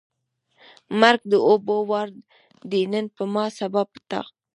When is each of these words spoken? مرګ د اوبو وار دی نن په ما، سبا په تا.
مرګ 0.99 1.21
د 1.31 1.33
اوبو 1.47 1.75
وار 1.89 2.07
دی 2.71 2.81
نن 2.91 3.05
په 3.15 3.23
ما، 3.33 3.45
سبا 3.57 3.81
په 3.91 3.99
تا. 4.09 4.21